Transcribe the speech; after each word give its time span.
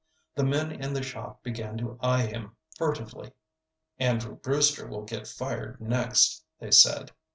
The 0.33 0.43
men 0.43 0.71
in 0.71 0.93
the 0.93 1.03
shop 1.03 1.43
began 1.43 1.77
to 1.77 1.99
eye 2.01 2.25
him 2.25 2.55
furtively. 2.75 3.33
"Andrew 3.99 4.33
Brewster 4.35 4.87
will 4.87 5.03
get 5.03 5.27
fired 5.27 5.79
next," 5.79 6.43
they 6.57 6.71
said. 6.71 7.11